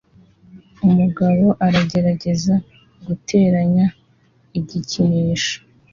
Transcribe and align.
Umugabo 0.85 1.45
aragerageza 1.65 2.53
guteranya 3.05 3.85
igikinisho 4.59 5.55